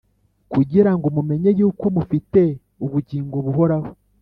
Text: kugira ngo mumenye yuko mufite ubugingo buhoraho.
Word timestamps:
kugira 0.53 0.91
ngo 0.95 1.07
mumenye 1.15 1.49
yuko 1.59 1.85
mufite 1.95 2.41
ubugingo 2.85 3.35
buhoraho. 3.45 3.89